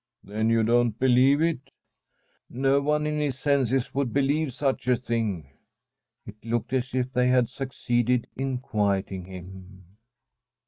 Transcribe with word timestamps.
* 0.13 0.23
Then 0.23 0.49
you 0.49 0.63
don't 0.63 0.97
believe 0.97 1.43
it?'' 1.43 1.59
No 2.49 2.81
one 2.81 3.05
in 3.05 3.19
his 3.19 3.37
senses 3.37 3.93
would 3.93 4.11
believe 4.11 4.51
such 4.51 4.87
a 4.87 4.95
thing.' 4.95 5.51
It 6.25 6.43
looked 6.43 6.73
as 6.73 6.95
if 6.95 7.13
they 7.13 7.27
had 7.27 7.49
succeeded 7.49 8.25
in 8.35 8.57
quiet 8.57 9.11
ing 9.11 9.25
him. 9.25 9.97